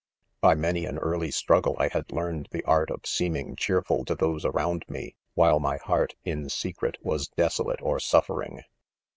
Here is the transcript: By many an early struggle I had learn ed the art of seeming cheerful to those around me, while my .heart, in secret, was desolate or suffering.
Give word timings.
By 0.41 0.55
many 0.55 0.85
an 0.87 0.97
early 0.97 1.29
struggle 1.29 1.75
I 1.77 1.89
had 1.89 2.11
learn 2.11 2.39
ed 2.39 2.47
the 2.49 2.63
art 2.63 2.89
of 2.89 3.05
seeming 3.05 3.55
cheerful 3.55 4.03
to 4.05 4.15
those 4.15 4.45
around 4.45 4.83
me, 4.87 5.13
while 5.35 5.59
my 5.59 5.77
.heart, 5.77 6.15
in 6.25 6.49
secret, 6.49 6.97
was 7.03 7.27
desolate 7.27 7.83
or 7.83 7.99
suffering. 7.99 8.63